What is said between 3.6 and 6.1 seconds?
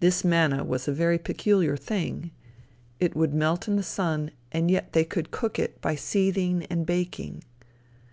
in the sun, and yet they could cook it by